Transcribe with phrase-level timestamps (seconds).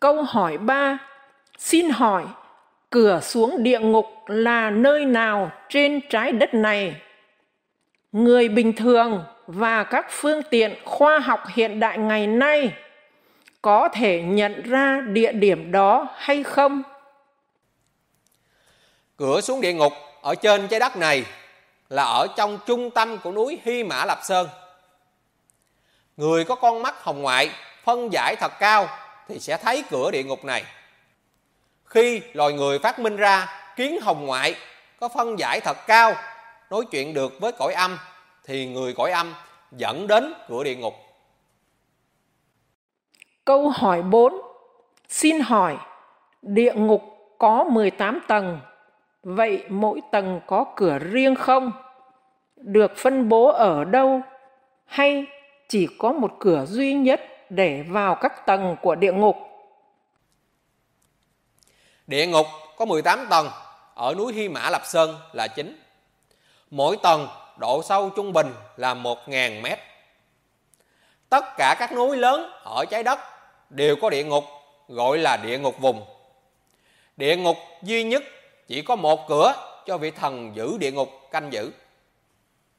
[0.00, 0.98] Câu hỏi 3.
[1.58, 2.24] Xin hỏi,
[2.90, 6.94] cửa xuống địa ngục là nơi nào trên trái đất này?
[8.12, 12.72] Người bình thường và các phương tiện khoa học hiện đại ngày nay
[13.62, 16.82] có thể nhận ra địa điểm đó hay không?
[19.16, 19.92] Cửa xuống địa ngục
[20.22, 21.24] ở trên trái đất này
[21.88, 24.48] là ở trong trung tâm của núi Hy Mã Lạp Sơn.
[26.16, 27.50] Người có con mắt hồng ngoại
[27.84, 28.88] phân giải thật cao
[29.30, 30.64] thì sẽ thấy cửa địa ngục này.
[31.84, 34.54] Khi loài người phát minh ra kiến hồng ngoại
[35.00, 36.14] có phân giải thật cao
[36.70, 37.98] nói chuyện được với cõi âm
[38.44, 39.34] thì người cõi âm
[39.72, 40.94] dẫn đến cửa địa ngục.
[43.44, 44.34] Câu hỏi 4.
[45.08, 45.76] Xin hỏi,
[46.42, 47.02] địa ngục
[47.38, 48.60] có 18 tầng,
[49.22, 51.72] vậy mỗi tầng có cửa riêng không?
[52.56, 54.20] Được phân bố ở đâu?
[54.86, 55.24] Hay
[55.68, 57.20] chỉ có một cửa duy nhất
[57.50, 59.36] để vào các tầng của địa ngục?
[62.06, 63.48] Địa ngục có 18 tầng,
[63.94, 65.80] ở núi Hy Mã Lạp Sơn là chính.
[66.70, 69.78] Mỗi tầng độ sâu trung bình là 1.000 mét.
[71.28, 73.18] Tất cả các núi lớn ở trái đất
[73.70, 74.44] đều có địa ngục
[74.88, 76.04] gọi là địa ngục vùng.
[77.16, 78.22] Địa ngục duy nhất
[78.68, 79.54] chỉ có một cửa
[79.86, 81.70] cho vị thần giữ địa ngục canh giữ.